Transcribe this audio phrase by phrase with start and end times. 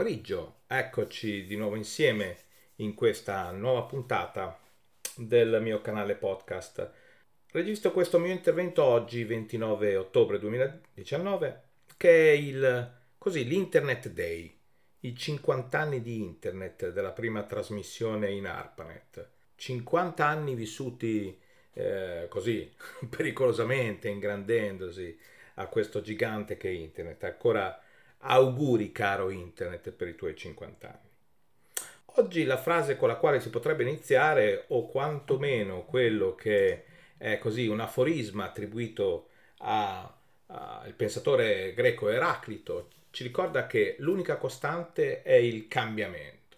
[0.00, 2.38] pomeriggio, eccoci di nuovo insieme
[2.76, 4.58] in questa nuova puntata
[5.14, 6.90] del mio canale podcast.
[7.50, 11.62] Registro questo mio intervento oggi, 29 ottobre 2019,
[11.98, 14.58] che è il, così, l'Internet Day,
[15.00, 19.28] i 50 anni di Internet della prima trasmissione in ARPANET.
[19.54, 21.38] 50 anni vissuti
[21.74, 22.72] eh, così,
[23.06, 25.18] pericolosamente, ingrandendosi
[25.56, 27.22] a questo gigante che è Internet.
[27.24, 27.78] Ancora
[28.20, 31.08] auguri caro Internet per i tuoi 50 anni.
[32.16, 36.84] Oggi la frase con la quale si potrebbe iniziare, o quantomeno quello che
[37.16, 45.34] è così un aforisma attribuito al pensatore greco Eraclito, ci ricorda che l'unica costante è
[45.34, 46.56] il cambiamento.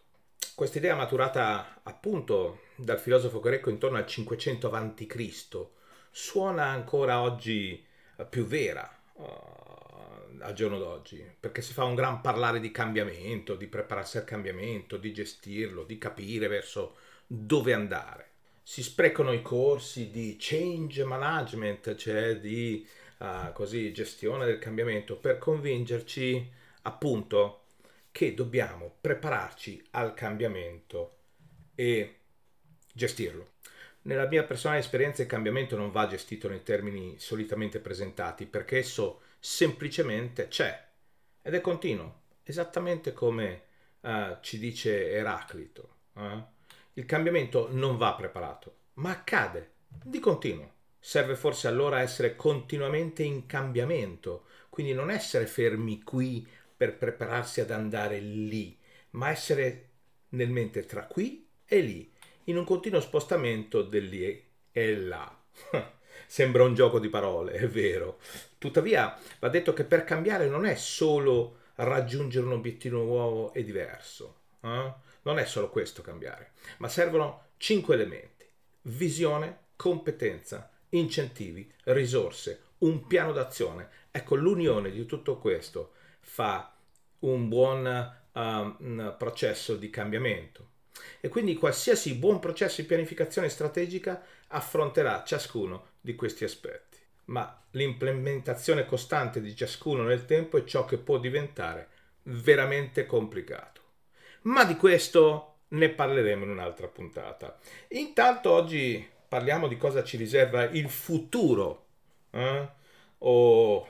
[0.55, 5.67] Questa idea maturata appunto dal filosofo greco intorno al 500 a.C.
[6.11, 7.85] suona ancora oggi
[8.29, 9.62] più vera uh,
[10.43, 14.97] al giorno d'oggi, perché si fa un gran parlare di cambiamento, di prepararsi al cambiamento,
[14.97, 18.31] di gestirlo, di capire verso dove andare.
[18.63, 22.87] Si sprecano i corsi di change management, cioè di
[23.19, 26.51] uh, così, gestione del cambiamento, per convincerci
[26.83, 27.63] appunto
[28.11, 31.17] che dobbiamo prepararci al cambiamento
[31.75, 32.19] e
[32.93, 33.53] gestirlo.
[34.03, 39.22] Nella mia personale esperienza il cambiamento non va gestito nei termini solitamente presentati perché esso
[39.45, 40.87] semplicemente c'è
[41.43, 43.63] ed è continuo, esattamente come
[44.03, 45.97] uh, ci dice Eraclito.
[46.13, 46.41] Uh?
[46.93, 50.75] Il cambiamento non va preparato, ma accade di continuo.
[51.01, 57.73] Serve forse allora essere continuamente in cambiamento, quindi non essere fermi qui per prepararsi ad
[57.73, 58.79] andare lì,
[59.11, 59.89] ma essere
[60.31, 62.13] nel mente tra qui e lì,
[62.45, 65.37] in un continuo spostamento del lì e là.
[66.27, 68.19] Sembra un gioco di parole, è vero.
[68.59, 74.37] Tuttavia, va detto che per cambiare non è solo raggiungere un obiettivo nuovo e diverso.
[74.61, 74.93] Eh?
[75.23, 78.47] Non è solo questo cambiare, ma servono cinque elementi.
[78.83, 83.89] Visione, competenza, incentivi, risorse, un piano d'azione.
[84.11, 86.75] Ecco, l'unione di tutto questo fa
[87.21, 90.71] un buon uh, processo di cambiamento.
[91.21, 96.99] E quindi qualsiasi buon processo di pianificazione strategica affronterà ciascuno di questi aspetti.
[97.27, 101.89] Ma l'implementazione costante di ciascuno nel tempo è ciò che può diventare
[102.25, 103.81] veramente complicato.
[104.43, 107.59] Ma di questo ne parleremo in un'altra puntata.
[107.89, 111.87] Intanto oggi parliamo di cosa ci riserva il futuro.
[112.31, 112.69] Eh?
[113.19, 113.89] O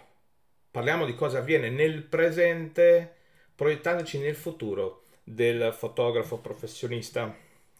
[0.70, 3.16] parliamo di cosa avviene nel presente
[3.54, 7.34] proiettandoci nel futuro del fotografo professionista.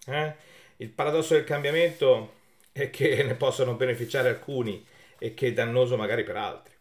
[0.07, 0.35] Eh?
[0.77, 2.41] Il paradosso del cambiamento
[2.73, 4.85] è che ne possono beneficiare alcuni
[5.19, 6.75] e che è dannoso magari per altri.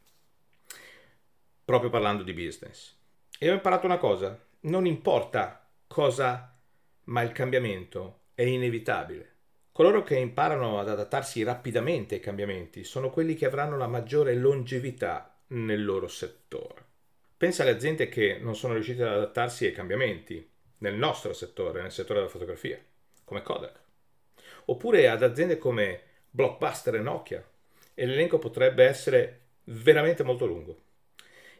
[1.63, 2.95] Proprio parlando di business.
[3.37, 6.57] E ho imparato una cosa, non importa cosa,
[7.05, 9.29] ma il cambiamento è inevitabile.
[9.71, 15.39] Coloro che imparano ad adattarsi rapidamente ai cambiamenti sono quelli che avranno la maggiore longevità
[15.47, 16.85] nel loro settore.
[17.37, 20.47] Pensa alle aziende che non sono riuscite ad adattarsi ai cambiamenti
[20.79, 22.79] nel nostro settore, nel settore della fotografia,
[23.23, 23.79] come Kodak.
[24.71, 27.45] Oppure ad aziende come Blockbuster e Nokia.
[27.93, 30.83] E l'elenco potrebbe essere veramente molto lungo.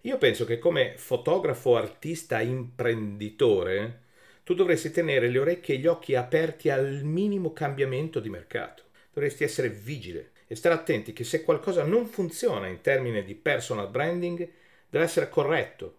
[0.04, 4.04] Io penso che come fotografo, artista, imprenditore,
[4.44, 8.84] tu dovresti tenere le orecchie e gli occhi aperti al minimo cambiamento di mercato.
[9.12, 13.90] Dovresti essere vigile e stare attenti che se qualcosa non funziona in termini di personal
[13.90, 14.50] branding,
[14.90, 15.98] deve essere corretto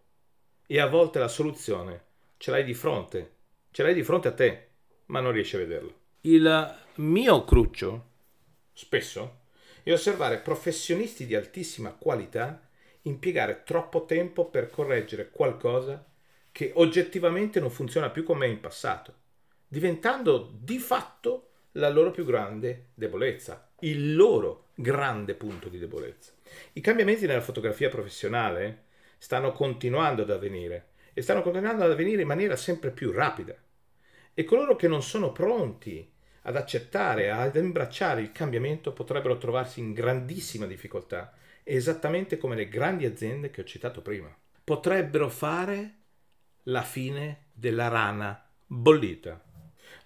[0.67, 2.05] e a volte la soluzione
[2.39, 3.33] ce l'hai di fronte,
[3.71, 4.67] ce l'hai di fronte a te,
[5.07, 6.01] ma non riesci a vederlo.
[6.25, 8.11] Il mio cruccio,
[8.73, 9.41] spesso,
[9.83, 12.69] è osservare professionisti di altissima qualità
[13.03, 16.07] impiegare troppo tempo per correggere qualcosa
[16.53, 19.15] che oggettivamente non funziona più come in passato,
[19.67, 26.31] diventando di fatto la loro più grande debolezza, il loro grande punto di debolezza.
[26.75, 28.85] I cambiamenti nella fotografia professionale
[29.19, 33.57] stanno continuando ad avvenire e stanno continuando ad avvenire in maniera sempre più rapida.
[34.35, 36.12] E coloro che non sono pronti
[36.43, 43.05] ad accettare, ad imbracciare il cambiamento potrebbero trovarsi in grandissima difficoltà, esattamente come le grandi
[43.05, 44.35] aziende che ho citato prima.
[44.65, 45.95] Potrebbero fare
[46.65, 49.43] la fine della rana bollita.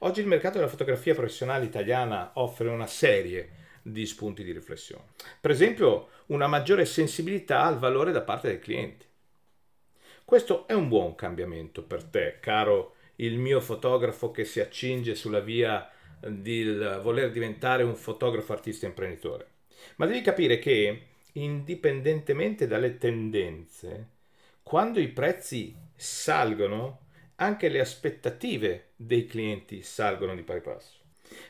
[0.01, 5.05] Oggi il mercato della fotografia professionale italiana offre una serie di spunti di riflessione.
[5.41, 9.07] Per esempio, una maggiore sensibilità al valore da parte dei clienti.
[10.25, 15.41] Questo è un buon cambiamento per te, caro il mio fotografo che si accinge sulla
[15.41, 15.89] via
[16.21, 16.65] di
[17.03, 19.47] voler diventare un fotografo artista imprenditore.
[19.97, 21.03] Ma devi capire che,
[21.33, 24.09] indipendentemente dalle tendenze,
[24.63, 27.01] quando i prezzi salgono
[27.37, 30.95] anche le aspettative dei clienti salgono di pari passo.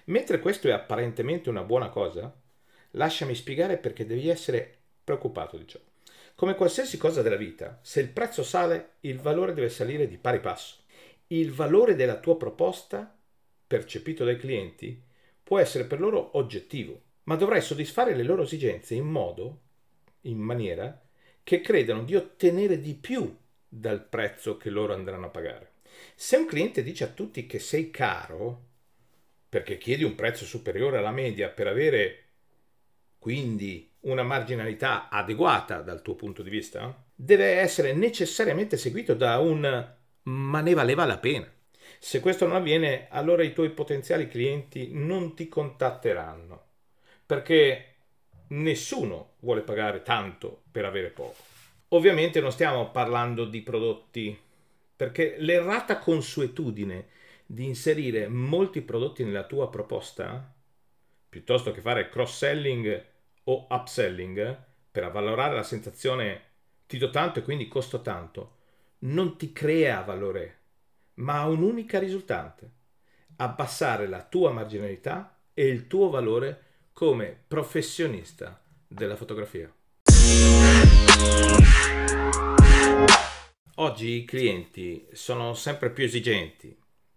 [0.05, 2.35] Mentre questo è apparentemente una buona cosa,
[2.93, 5.79] lasciami spiegare perché devi essere preoccupato di ciò.
[6.35, 10.41] Come qualsiasi cosa della vita, se il prezzo sale, il valore deve salire di pari
[10.41, 10.77] passo.
[11.29, 13.16] Il valore della tua proposta,
[13.67, 15.03] percepito dai clienti,
[15.43, 19.61] può essere per loro oggettivo, ma dovrai soddisfare le loro esigenze in modo,
[20.23, 21.01] in maniera,
[21.43, 23.37] che credano di ottenere di più
[23.69, 25.73] dal prezzo che loro andranno a pagare.
[26.15, 28.65] Se un cliente dice a tutti che sei caro,
[29.49, 32.25] perché chiedi un prezzo superiore alla media per avere
[33.19, 39.95] quindi una marginalità adeguata dal tuo punto di vista, deve essere necessariamente seguito da un
[40.23, 41.53] ma ne valeva la pena.
[41.99, 46.65] Se questo non avviene, allora i tuoi potenziali clienti non ti contatteranno,
[47.25, 47.95] perché
[48.49, 51.43] nessuno vuole pagare tanto per avere poco.
[51.89, 54.39] Ovviamente non stiamo parlando di prodotti,
[54.97, 57.09] perché l'errata consuetudine
[57.47, 60.53] di inserire molti prodotti nella tua proposta,
[61.29, 63.05] piuttosto che fare cross-selling
[63.45, 66.43] o upselling per avvalorare la sensazione
[66.87, 68.55] ti do tanto e quindi costo tanto,
[69.01, 70.59] non ti crea valore,
[71.17, 72.71] ma ha un'unica risultante,
[73.37, 79.73] abbassare la tua marginalità e il tuo valore come professionista della fotografia.
[83.79, 86.75] Oggi i clienti sono sempre più esigenti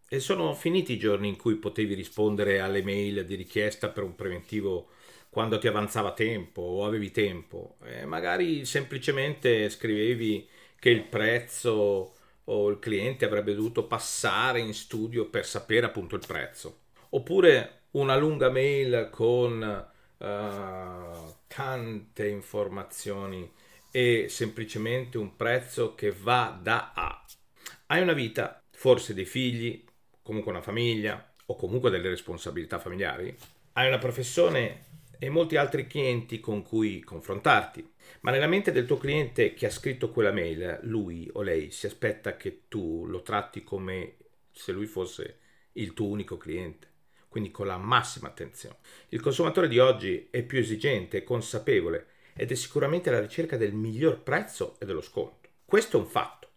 [0.10, 4.16] e sono finiti i giorni in cui potevi rispondere alle mail di richiesta per un
[4.16, 4.90] preventivo
[5.30, 12.16] quando ti avanzava tempo o avevi tempo e magari semplicemente scrivevi che il prezzo
[12.52, 18.16] o il cliente avrebbe dovuto passare in studio per sapere appunto il prezzo oppure una
[18.16, 19.88] lunga mail con
[20.18, 23.52] uh, tante informazioni
[23.92, 27.26] e semplicemente un prezzo che va da A.
[27.88, 29.84] Hai una vita, forse dei figli,
[30.22, 33.36] comunque una famiglia o comunque delle responsabilità familiari,
[33.74, 34.86] hai una professione
[35.20, 37.92] e molti altri clienti con cui confrontarti.
[38.22, 41.86] Ma nella mente del tuo cliente che ha scritto quella mail, lui o lei si
[41.86, 44.16] aspetta che tu lo tratti come
[44.52, 45.40] se lui fosse
[45.74, 46.88] il tuo unico cliente,
[47.28, 48.78] quindi con la massima attenzione.
[49.10, 53.74] Il consumatore di oggi è più esigente e consapevole ed è sicuramente alla ricerca del
[53.74, 55.50] miglior prezzo e dello sconto.
[55.66, 56.48] Questo è un fatto,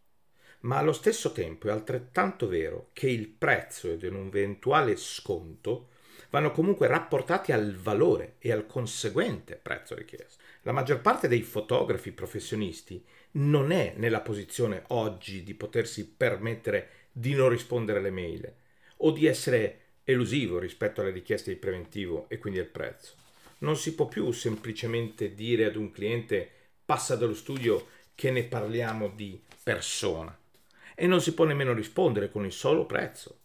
[0.61, 5.91] ma allo stesso tempo è altrettanto vero che il prezzo ed un eventuale sconto
[6.31, 10.43] vanno comunque rapportati al valore e al conseguente prezzo richiesto.
[10.63, 17.35] La maggior parte dei fotografi professionisti non è nella posizione oggi di potersi permettere di
[17.35, 18.53] non rispondere alle mail
[18.99, 23.15] o di essere elusivo rispetto alle richieste di preventivo e quindi al prezzo.
[23.59, 26.49] Non si può più semplicemente dire ad un cliente
[26.85, 30.37] passa dallo studio che ne parliamo di persona.
[30.95, 33.41] E non si può nemmeno rispondere con il solo prezzo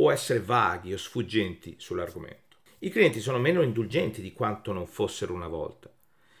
[0.00, 2.56] o essere vaghi o sfuggenti sull'argomento.
[2.80, 5.90] I clienti sono meno indulgenti di quanto non fossero una volta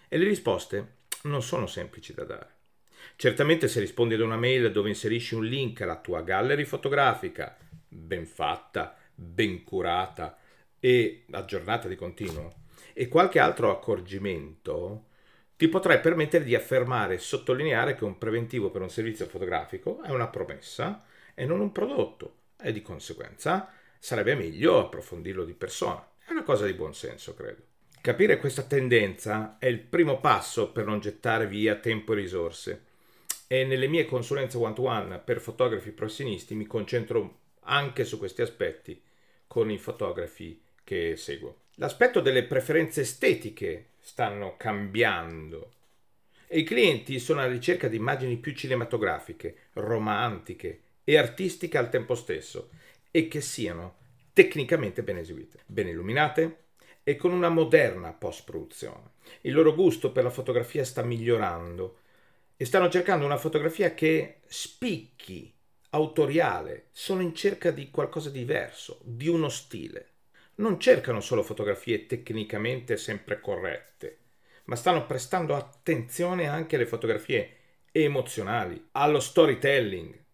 [0.06, 2.56] e le risposte non sono semplici da dare.
[3.16, 7.56] Certamente se rispondi ad una mail dove inserisci un link alla tua gallery fotografica,
[7.88, 10.38] ben fatta, ben curata
[10.78, 15.06] e aggiornata di continuo, e qualche altro accorgimento,
[15.56, 20.10] ti potrai permettere di affermare e sottolineare che un preventivo per un servizio fotografico è
[20.10, 26.06] una promessa e non un prodotto e di conseguenza sarebbe meglio approfondirlo di persona.
[26.24, 27.62] È una cosa di buon senso, credo.
[28.00, 32.84] Capire questa tendenza è il primo passo per non gettare via tempo e risorse
[33.46, 39.00] e nelle mie consulenze one-to-one per fotografi professionisti mi concentro anche su questi aspetti
[39.46, 41.62] con i fotografi che seguo.
[41.76, 45.72] L'aspetto delle preferenze estetiche stanno cambiando
[46.46, 52.14] e i clienti sono alla ricerca di immagini più cinematografiche, romantiche e artistiche al tempo
[52.14, 52.68] stesso
[53.10, 53.94] e che siano
[54.34, 56.64] tecnicamente ben eseguite, ben illuminate
[57.02, 59.12] e con una moderna post-produzione.
[59.40, 62.00] Il loro gusto per la fotografia sta migliorando
[62.58, 65.50] e stanno cercando una fotografia che spicchi,
[65.90, 70.10] autoriale, sono in cerca di qualcosa di diverso, di uno stile
[70.58, 74.18] non cercano solo fotografie tecnicamente sempre corrette,
[74.64, 77.56] ma stanno prestando attenzione anche alle fotografie
[77.92, 80.26] emozionali, allo storytelling.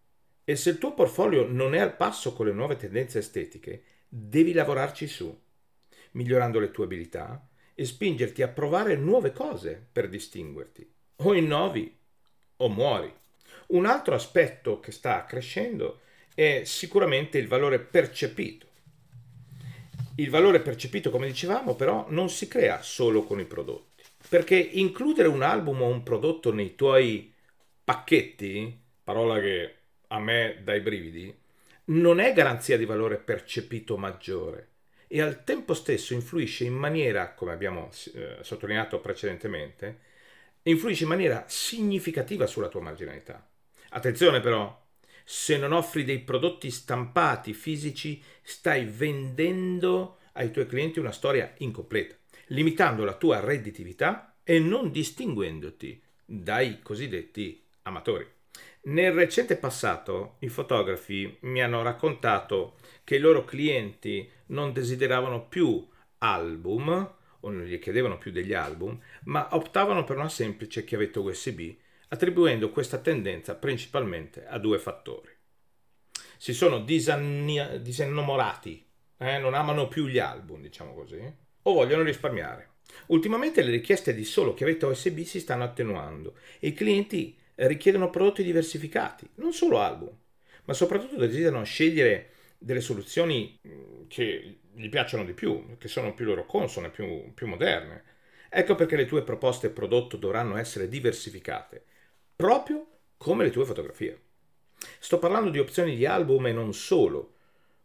[0.45, 4.53] E se il tuo portfolio non è al passo con le nuove tendenze estetiche, devi
[4.53, 5.37] lavorarci su,
[6.11, 10.89] migliorando le tue abilità e spingerti a provare nuove cose per distinguerti.
[11.17, 11.93] O innovi
[12.57, 13.13] o muori.
[13.67, 15.99] Un altro aspetto che sta crescendo
[16.33, 18.65] è sicuramente il valore percepito
[20.17, 25.27] il valore percepito, come dicevamo, però non si crea solo con i prodotti, perché includere
[25.27, 27.33] un album o un prodotto nei tuoi
[27.83, 29.74] pacchetti, parola che
[30.15, 31.33] a me dai brividi,
[31.85, 34.69] non è garanzia di valore percepito maggiore
[35.07, 39.99] e al tempo stesso influisce in maniera, come abbiamo eh, sottolineato precedentemente,
[40.63, 43.47] influisce in maniera significativa sulla tua marginalità.
[43.89, 44.83] Attenzione però,
[45.23, 52.15] se non offri dei prodotti stampati fisici, stai vendendo ai tuoi clienti una storia incompleta,
[52.47, 58.34] limitando la tua redditività e non distinguendoti dai cosiddetti amatori.
[58.87, 65.87] Nel recente passato i fotografi mi hanno raccontato che i loro clienti non desideravano più
[66.19, 71.71] album o non gli chiedevano più degli album, ma optavano per una semplice chiavetta USB,
[72.09, 75.31] attribuendo questa tendenza principalmente a due fattori.
[76.37, 78.85] Si sono disanni- disinnamorati,
[79.17, 79.37] eh?
[79.37, 81.21] non amano più gli album, diciamo così,
[81.63, 82.73] o vogliono risparmiare.
[83.07, 88.43] Ultimamente le richieste di solo chiavetta USB si stanno attenuando e i clienti richiedono prodotti
[88.43, 90.09] diversificati, non solo album,
[90.65, 96.25] ma soprattutto desiderano scegliere delle soluzioni mm, che gli piacciono di più, che sono più
[96.25, 98.03] loro consone, più, più moderne.
[98.49, 101.83] Ecco perché le tue proposte prodotto dovranno essere diversificate,
[102.35, 104.21] proprio come le tue fotografie.
[104.99, 107.33] Sto parlando di opzioni di album e non solo,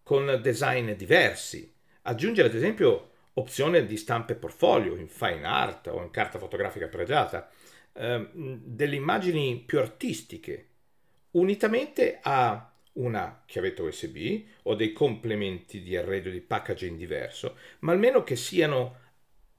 [0.03, 1.73] con design diversi.
[2.03, 7.49] Aggiungere ad esempio opzione di stampe portfolio in fine art o in carta fotografica pregiata,
[7.93, 10.69] eh, delle immagini più artistiche,
[11.33, 18.25] unitamente a una chiavetta USB o dei complementi di arredo di packaging diverso, ma almeno
[18.25, 18.97] che siano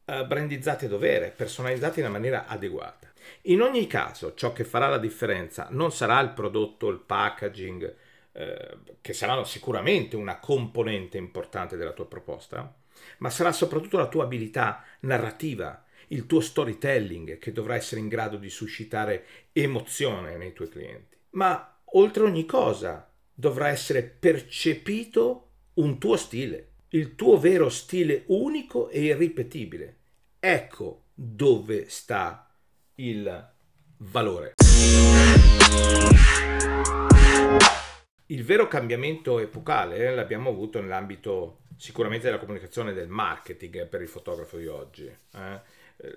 [0.05, 3.09] eh, brandizzati a dovere, personalizzati in una maniera adeguata.
[3.43, 7.95] In ogni caso, ciò che farà la differenza non sarà il prodotto, il packaging,
[8.33, 12.73] eh, che saranno sicuramente una componente importante della tua proposta,
[13.19, 15.80] ma sarà soprattutto la tua abilità narrativa,
[16.11, 21.17] il tuo storytelling che dovrà essere in grado di suscitare emozione nei tuoi clienti.
[21.31, 28.89] Ma oltre ogni cosa dovrà essere percepito un tuo stile, il tuo vero stile unico
[28.89, 29.97] e irripetibile.
[30.39, 32.53] Ecco dove sta
[32.95, 33.49] il
[33.97, 34.53] valore.
[38.27, 44.07] Il vero cambiamento epocale l'abbiamo avuto nell'ambito sicuramente della comunicazione e del marketing per il
[44.07, 45.05] fotografo di oggi.
[45.05, 45.61] Eh?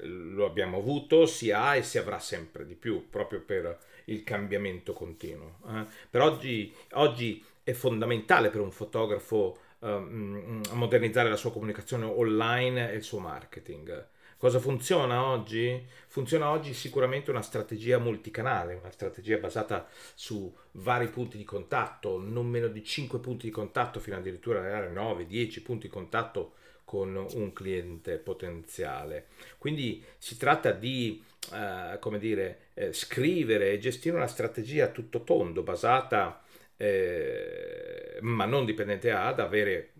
[0.02, 4.92] Lo abbiamo avuto, si ha e si avrà sempre di più, proprio per il cambiamento
[4.92, 5.58] continuo.
[5.68, 5.84] Eh?
[6.08, 12.96] Per oggi, oggi, è fondamentale per un fotografo um, modernizzare la sua comunicazione online e
[12.96, 14.08] il suo marketing.
[14.36, 15.82] Cosa funziona oggi?
[16.06, 22.46] Funziona oggi sicuramente una strategia multicanale, una strategia basata su vari punti di contatto, non
[22.48, 26.52] meno di 5 punti di contatto fino addirittura ad arrivare 9, 10 punti di contatto
[26.84, 29.26] con un cliente potenziale.
[29.58, 31.22] Quindi si tratta di
[31.52, 36.42] eh, come dire, eh, scrivere e gestire una strategia a tutto tondo basata
[36.76, 39.92] eh, ma non dipendente ad avere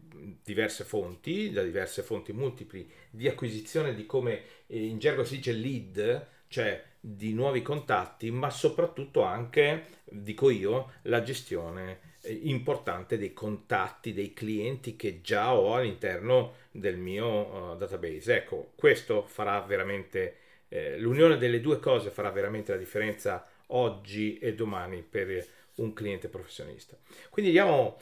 [0.43, 5.53] diverse fonti, da diverse fonti multipli di acquisizione di come eh, in gergo si dice
[5.53, 14.13] lead, cioè di nuovi contatti, ma soprattutto anche, dico io, la gestione importante dei contatti
[14.13, 18.37] dei clienti che già ho all'interno del mio uh, database.
[18.37, 20.37] Ecco, questo farà veramente,
[20.69, 26.29] eh, l'unione delle due cose farà veramente la differenza oggi e domani per un cliente
[26.29, 26.97] professionista.
[27.31, 27.99] Quindi diamo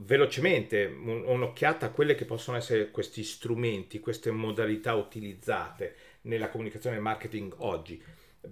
[0.00, 7.00] velocemente un'occhiata a quelle che possono essere questi strumenti, queste modalità utilizzate nella comunicazione e
[7.00, 8.02] marketing oggi.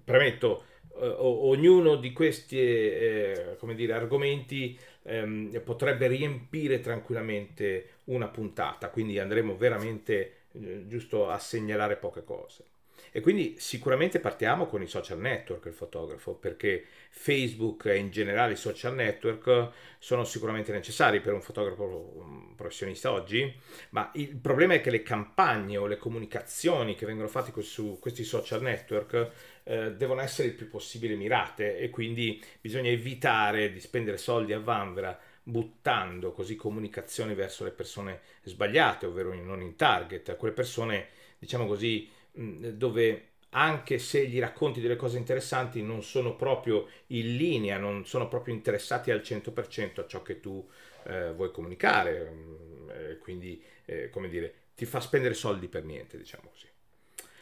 [0.05, 0.65] Premetto,
[0.99, 9.57] eh, ognuno di questi eh, dire, argomenti ehm, potrebbe riempire tranquillamente una puntata, quindi andremo
[9.57, 12.65] veramente eh, giusto a segnalare poche cose.
[13.13, 18.53] E quindi sicuramente partiamo con i social network, il fotografo, perché Facebook e in generale
[18.53, 23.53] i social network sono sicuramente necessari per un fotografo professionista oggi,
[23.91, 28.25] ma il problema è che le campagne o le comunicazioni che vengono fatte su questi
[28.25, 29.31] social network
[29.65, 34.61] eh, devono essere il più possibile mirate e quindi bisogna evitare di spendere soldi a
[34.61, 41.07] vanvera buttando così comunicazioni verso le persone sbagliate, ovvero non in target, quelle persone,
[41.39, 47.79] diciamo così, dove anche se gli racconti delle cose interessanti non sono proprio in linea,
[47.79, 50.69] non sono proprio interessati al 100% a ciò che tu
[51.05, 52.33] eh, vuoi comunicare,
[52.89, 56.67] eh, quindi eh, come dire, ti fa spendere soldi per niente, diciamo così.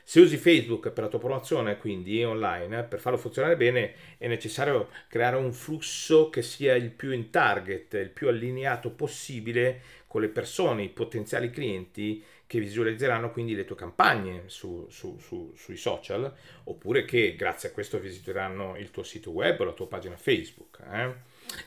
[0.06, 4.90] Se usi Facebook per la tua promozione, quindi online, per farlo funzionare bene è necessario
[5.08, 10.28] creare un flusso che sia il più in target, il più allineato possibile con le
[10.28, 12.22] persone, i potenziali clienti
[12.54, 16.32] che visualizzeranno quindi le tue campagne su, su, su, sui social
[16.64, 20.78] oppure che grazie a questo visiteranno il tuo sito web o la tua pagina Facebook.
[20.88, 21.14] Eh?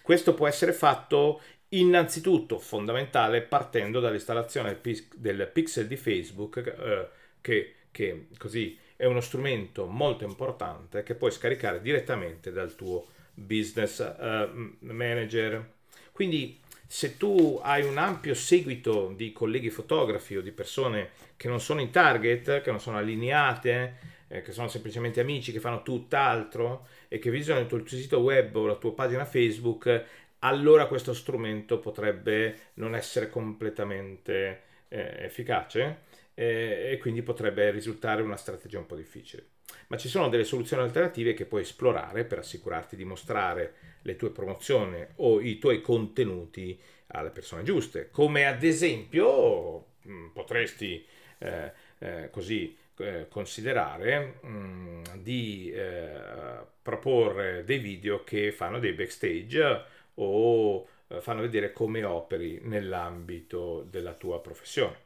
[0.01, 4.79] Questo può essere fatto innanzitutto fondamentale partendo dall'installazione
[5.17, 7.09] del pixel di Facebook eh,
[7.41, 13.99] che, che così è uno strumento molto importante che puoi scaricare direttamente dal tuo business
[13.99, 15.69] uh, manager.
[16.13, 21.59] Quindi se tu hai un ampio seguito di colleghi fotografi o di persone che non
[21.59, 26.87] sono in target, che non sono allineate, eh, che sono semplicemente amici, che fanno tutt'altro
[27.07, 30.05] e che visitano il tuo sito web o la tua pagina Facebook,
[30.39, 36.03] allora questo strumento potrebbe non essere completamente eh, efficace
[36.33, 39.56] eh, e quindi potrebbe risultare una strategia un po' difficile.
[39.87, 44.31] Ma ci sono delle soluzioni alternative che puoi esplorare per assicurarti di mostrare le tue
[44.31, 51.05] promozioni o i tuoi contenuti alle persone giuste, come ad esempio mm, potresti
[51.39, 58.93] eh, eh, così eh, considerare mh, mm, di eh, proporre dei video che fanno dei
[58.93, 59.83] backstage
[60.15, 65.05] o eh, fanno vedere come operi nell'ambito della tua professione.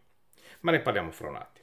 [0.62, 1.61] Ma ne parliamo fra un attimo.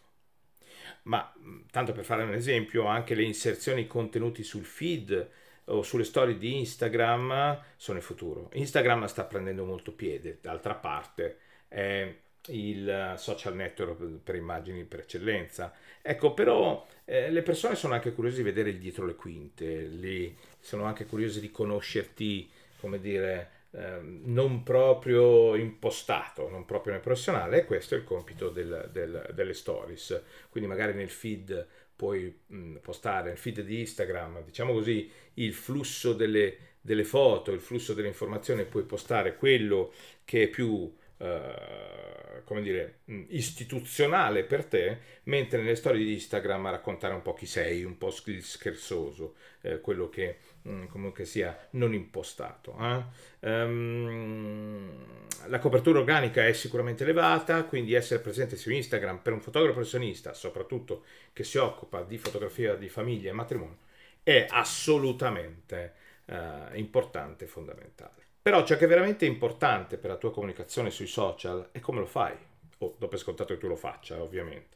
[1.08, 1.32] Ma
[1.70, 5.28] tanto per fare un esempio, anche le inserzioni contenuti sul feed
[5.64, 8.50] o sulle storie di Instagram sono il futuro.
[8.52, 11.38] Instagram sta prendendo molto piede, d'altra parte
[11.68, 12.14] è
[12.48, 15.72] il social network per immagini per eccellenza.
[16.02, 20.36] Ecco, però eh, le persone sono anche curiose di vedere il dietro le quinte, lì
[20.60, 22.50] sono anche curiose di conoscerti,
[22.80, 28.48] come dire, Ehm, non proprio impostato, non proprio nel professionale, e questo è il compito
[28.48, 30.22] del, del, delle stories.
[30.50, 36.12] Quindi magari nel feed puoi mh, postare, nel feed di Instagram, diciamo così, il flusso
[36.14, 39.92] delle, delle foto, il flusso delle informazioni, puoi postare quello
[40.25, 47.12] che è più Uh, come dire, istituzionale per te, mentre nelle storie di Instagram raccontare
[47.12, 50.38] un po' chi sei, un po' scherzoso, eh, quello che
[50.69, 52.76] Mm, comunque sia non impostato.
[52.78, 53.49] Eh?
[53.49, 59.75] Um, la copertura organica è sicuramente elevata, quindi essere presente su Instagram per un fotografo
[59.75, 63.78] professionista, soprattutto che si occupa di fotografia di famiglia e matrimonio,
[64.23, 65.95] è assolutamente
[66.26, 68.27] uh, importante e fondamentale.
[68.49, 72.06] Però ciò che è veramente importante per la tua comunicazione sui social è come lo
[72.06, 72.34] fai,
[72.78, 74.75] o dopo è scontato che tu lo faccia, ovviamente.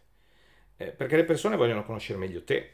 [0.76, 2.70] Eh, perché le persone vogliono conoscere meglio te,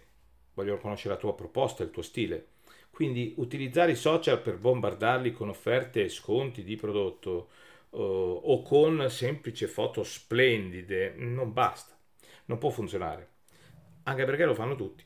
[0.54, 2.46] vogliono conoscere la tua proposta, il tuo stile
[2.90, 7.50] quindi utilizzare i social per bombardarli con offerte e sconti di prodotto
[7.90, 11.96] uh, o con semplici foto splendide non basta,
[12.46, 13.28] non può funzionare,
[14.02, 15.04] anche perché lo fanno tutti.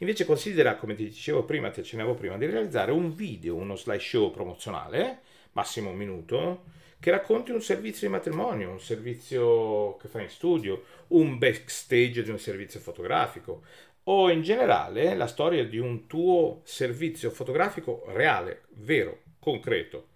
[0.00, 4.30] Invece considera, come ti dicevo prima, ti accennavo prima, di realizzare un video, uno slideshow
[4.30, 5.20] promozionale,
[5.52, 6.62] massimo un minuto,
[6.98, 12.30] che racconti un servizio di matrimonio, un servizio che fai in studio, un backstage di
[12.30, 13.62] un servizio fotografico,
[14.04, 20.06] o in generale la storia di un tuo servizio fotografico reale, vero, concreto.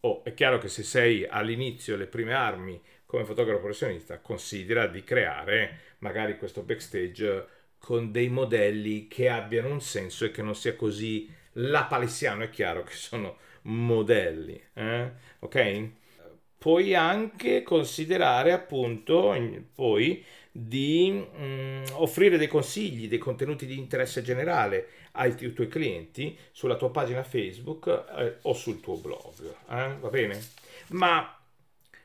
[0.00, 5.04] Oh, è chiaro che se sei all'inizio le prime armi come fotografo professionista, considera di
[5.04, 10.76] creare magari questo backstage con dei modelli che abbiano un senso e che non sia
[10.76, 15.10] così lapalissiano, è chiaro che sono modelli, eh?
[15.40, 15.88] ok?
[16.58, 19.34] Puoi anche considerare appunto
[19.74, 25.66] poi di mh, mm, offrire dei consigli, dei contenuti di interesse generale ai tu- tuoi
[25.66, 29.56] clienti sulla tua pagina Facebook eh, o sul tuo blog.
[29.68, 29.96] Eh?
[29.98, 30.40] Va bene?
[30.90, 31.36] Ma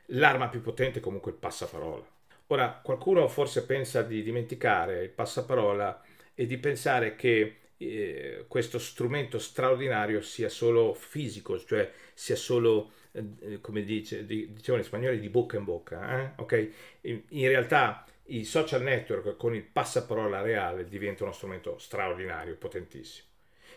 [0.06, 2.16] l'arma più potente è comunque il passaparola.
[2.50, 6.02] Ora, qualcuno forse pensa di dimenticare il passaparola
[6.34, 13.60] e di pensare che eh, questo strumento straordinario sia solo fisico, cioè sia solo, eh,
[13.60, 16.22] come dice, dicevano in spagnolo, di bocca in bocca.
[16.22, 16.32] Eh?
[16.36, 16.72] Okay?
[17.02, 23.26] In, in realtà i social network con il passaparola reale diventa uno strumento straordinario, potentissimo.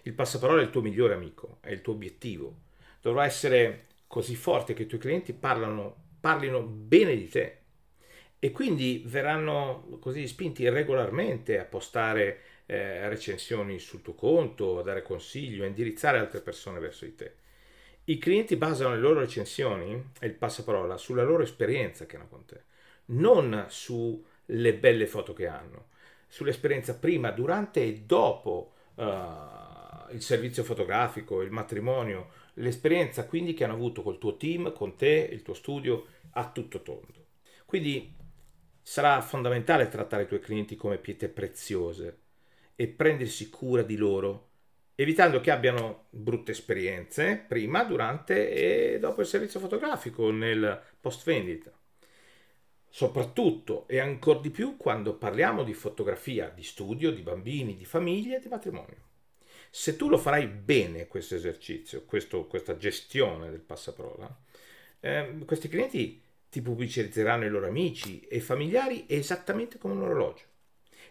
[0.03, 2.55] Il passaparola è il tuo migliore amico, è il tuo obiettivo.
[3.01, 7.60] Dovrà essere così forte che i tuoi clienti parlano, parlino bene di te
[8.43, 15.03] e quindi verranno così spinti regolarmente a postare eh, recensioni sul tuo conto, a dare
[15.03, 17.35] consiglio, a indirizzare altre persone verso di te.
[18.05, 22.43] I clienti basano le loro recensioni e il passaparola sulla loro esperienza che hanno con
[22.45, 22.63] te,
[23.13, 25.89] non su le belle foto che hanno,
[26.27, 29.03] sull'esperienza prima, durante e dopo uh,
[30.13, 35.29] il servizio fotografico, il matrimonio, l'esperienza quindi che hanno avuto col tuo team, con te,
[35.31, 37.19] il tuo studio, a tutto tondo.
[37.65, 38.19] Quindi
[38.81, 42.19] sarà fondamentale trattare i tuoi clienti come pietre preziose
[42.75, 44.49] e prendersi cura di loro,
[44.95, 51.71] evitando che abbiano brutte esperienze prima, durante e dopo il servizio fotografico nel post vendita
[52.93, 58.35] soprattutto e ancora di più quando parliamo di fotografia di studio, di bambini, di famiglie
[58.35, 59.09] e di matrimonio.
[59.69, 64.37] Se tu lo farai bene questo esercizio, questo, questa gestione del passaparola,
[64.99, 66.20] eh, questi clienti
[66.51, 70.43] ti pubblicizzeranno i loro amici e familiari esattamente come un orologio.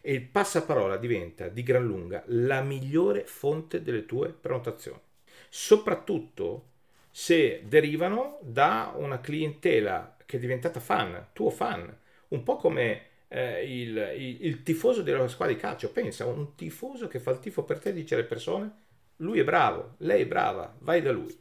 [0.02, 5.00] E il passaparola diventa di gran lunga la migliore fonte delle tue prenotazioni.
[5.48, 6.66] Soprattutto
[7.10, 11.92] se derivano da una clientela che è diventata fan, tuo fan,
[12.28, 15.90] un po' come eh, il, il, il, tifoso della squadra di calcio.
[15.90, 18.72] Pensa, un tifoso che fa il tifo per te dice alle persone,
[19.16, 21.34] lui è bravo, lei è brava, vai da lui.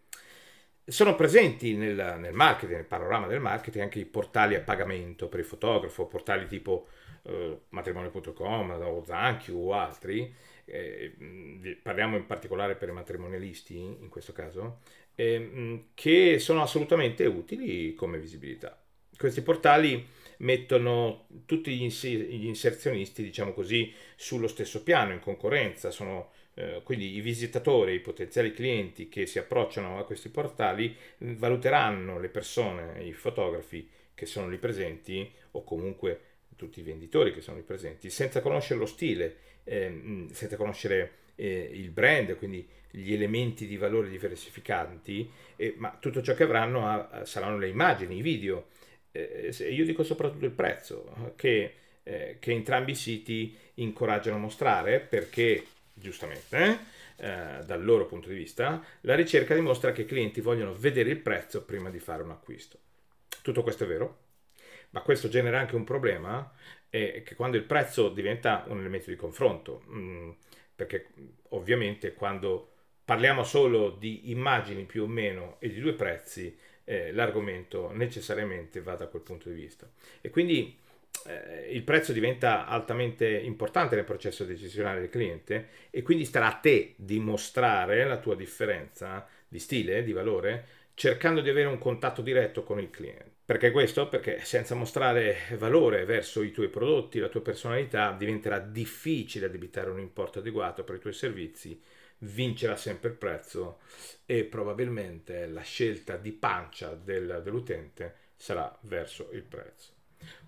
[0.90, 5.40] Sono presenti nel, nel marketing, nel panorama del marketing, anche i portali a pagamento per
[5.40, 6.88] il fotografo, portali tipo
[7.24, 10.34] eh, matrimonio.com o Zanchi o altri,
[10.66, 14.80] eh, parliamo in particolare per i matrimonialisti in questo caso,
[15.16, 18.82] eh, che sono assolutamente utili come visibilità.
[19.16, 26.32] Questi portali mettono tutti gli, inserzionisti, diciamo così, sullo stesso piano, in concorrenza, sono
[26.84, 33.04] quindi i visitatori, i potenziali clienti che si approcciano a questi portali valuteranno le persone,
[33.04, 36.20] i fotografi che sono lì presenti o comunque
[36.58, 41.70] tutti i venditori che sono lì presenti, senza conoscere lo stile, eh, senza conoscere eh,
[41.72, 47.24] il brand, quindi gli elementi di valore diversificanti, eh, ma tutto ciò che avranno a,
[47.24, 48.68] saranno le immagini, i video,
[49.12, 55.00] eh, io dico soprattutto il prezzo, che, eh, che, entrambi i siti incoraggiano a mostrare
[55.00, 55.64] perché,
[56.00, 56.80] giustamente,
[57.18, 61.20] eh, dal loro punto di vista, la ricerca dimostra che i clienti vogliono vedere il
[61.20, 62.78] prezzo prima di fare un acquisto.
[63.42, 64.18] Tutto questo è vero,
[64.92, 66.52] ma questo genera anche un problema,
[66.90, 70.30] è che quando il prezzo diventa un elemento di confronto, mh, mm,
[70.76, 71.08] perché
[71.50, 72.72] ovviamente quando
[73.06, 78.96] parliamo solo di immagini più o meno e di due prezzi, eh, l'argomento necessariamente va
[78.96, 79.90] da quel punto di vista.
[80.22, 80.78] E quindi
[81.26, 86.60] eh, il prezzo diventa altamente importante nel processo decisionale del cliente e quindi starà a
[86.60, 92.64] te dimostrare la tua differenza di stile, di valore, cercando di avere un contatto diretto
[92.64, 93.38] con il cliente.
[93.46, 94.08] Perché questo?
[94.10, 100.00] Perché senza mostrare valore verso i tuoi prodotti, la tua personalità, diventerà difficile addebitare un
[100.00, 101.82] importo adeguato per i tuoi servizi
[102.20, 103.80] vincerà sempre il prezzo
[104.26, 109.99] e probabilmente la scelta di pancia del, dell'utente sarà verso il prezzo.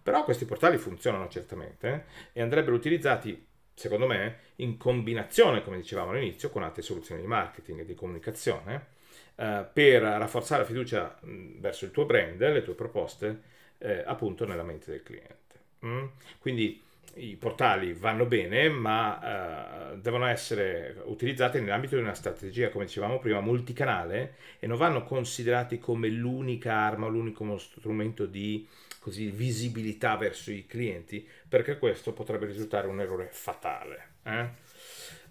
[0.02, 6.50] Però questi portali funzionano certamente e andrebbero utilizzati, secondo me, in combinazione, come dicevamo all'inizio,
[6.50, 8.88] con altre soluzioni di marketing e di comunicazione
[9.36, 13.42] eh, per rafforzare la fiducia mh, verso il tuo brand, le tue proposte,
[13.78, 15.40] eh, appunto nella mente del cliente.
[15.86, 16.06] Mm?
[16.40, 16.82] Quindi
[17.16, 23.20] i portali vanno bene, ma eh, devono essere utilizzati nell'ambito di una strategia, come dicevamo
[23.20, 28.68] prima, multicanale e non vanno considerati come l'unica arma, l'unico strumento di
[29.00, 34.10] così, visibilità verso i clienti, perché questo potrebbe risultare un errore fatale.
[34.24, 34.70] Eh?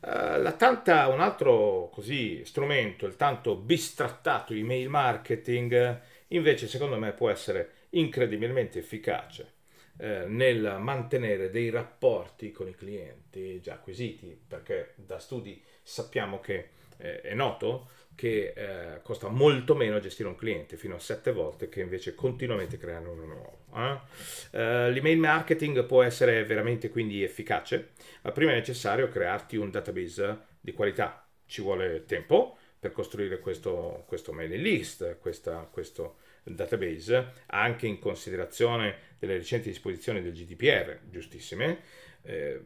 [0.00, 7.12] Uh, la tanta, un altro così, strumento, il tanto bistrattato email marketing, invece secondo me
[7.12, 9.58] può essere incredibilmente efficace
[10.00, 16.70] eh, nel mantenere dei rapporti con i clienti già acquisiti, perché da studi sappiamo che
[16.96, 21.68] eh, è noto che eh, costa molto meno gestire un cliente, fino a sette volte,
[21.68, 23.58] che invece continuamente creare uno nuovo.
[23.74, 24.58] Eh?
[24.58, 27.90] Eh, l'email marketing può essere veramente quindi efficace,
[28.22, 34.04] ma prima è necessario crearti un database di qualità, ci vuole tempo per costruire questo,
[34.06, 41.80] questo mailing list, questa, questo database, anche in considerazione delle recenti disposizioni del GDPR, giustissime,
[42.22, 42.60] eh,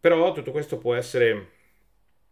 [0.00, 1.56] però tutto questo può essere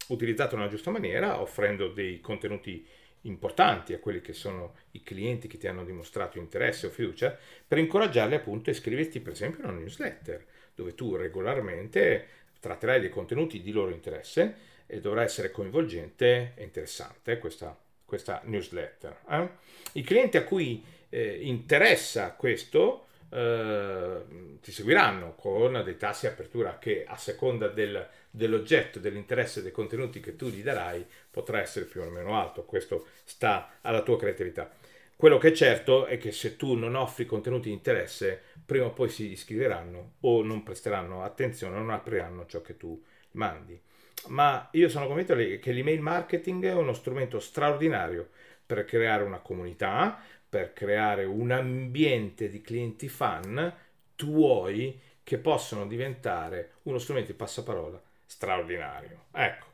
[0.09, 2.87] utilizzato nella giusta maniera, offrendo dei contenuti
[3.23, 7.79] importanti a quelli che sono i clienti che ti hanno dimostrato interesse o fiducia, per
[7.79, 10.45] incoraggiarli appunto a iscriverti per esempio a una newsletter,
[10.75, 12.29] dove tu regolarmente
[12.61, 19.19] tratterai dei contenuti di loro interesse e dovrà essere coinvolgente e interessante questa, questa newsletter.
[19.29, 19.49] Eh?
[19.93, 24.23] I clienti a cui eh, interessa questo eh,
[24.63, 30.21] ti seguiranno con dei tassi di apertura che a seconda del, dell'oggetto, dell'interesse dei contenuti
[30.21, 34.71] che tu gli darai potrà essere più o meno alto, questo sta alla tua creatività.
[35.17, 38.93] Quello che è certo è che se tu non offri contenuti di interesse, prima o
[38.93, 43.81] poi si iscriveranno o non presteranno attenzione, non apriranno ciò che tu mandi.
[44.29, 48.29] Ma io sono convinto che l'email marketing è uno strumento straordinario
[48.65, 53.73] per creare una comunità, per creare un ambiente di clienti fan
[54.17, 59.25] tuoi che possono diventare uno strumento di passaparola straordinario.
[59.33, 59.67] Ecco,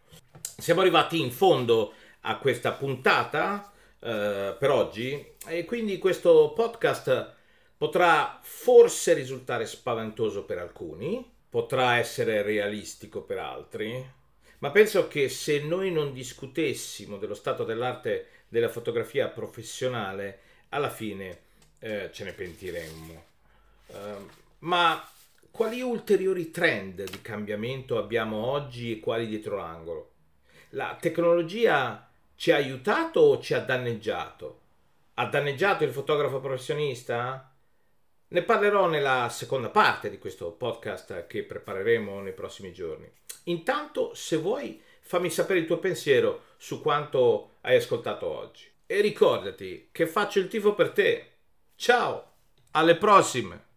[0.58, 7.34] siamo arrivati in fondo a questa puntata eh, per oggi e quindi questo podcast
[7.76, 14.20] potrà forse risultare spaventoso per alcuni, potrà essere realistico per altri,
[14.62, 21.40] ma penso che se noi non discutessimo dello stato dell'arte della fotografia professionale, alla fine
[21.80, 23.24] eh, ce ne pentiremmo.
[23.86, 24.28] Uh,
[24.60, 25.04] ma
[25.50, 30.10] quali ulteriori trend di cambiamento abbiamo oggi e quali dietro l'angolo?
[30.70, 34.60] La tecnologia ci ha aiutato o ci ha danneggiato?
[35.14, 37.52] Ha danneggiato il fotografo professionista?
[38.28, 43.10] Ne parlerò nella seconda parte di questo podcast che prepareremo nei prossimi giorni.
[43.44, 48.70] Intanto, se vuoi, fammi sapere il tuo pensiero su quanto hai ascoltato oggi.
[48.86, 51.30] E ricordati che faccio il tifo per te.
[51.76, 52.32] Ciao,
[52.72, 53.70] alle prossime!